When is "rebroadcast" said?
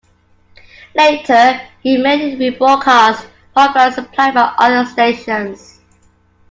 2.49-3.23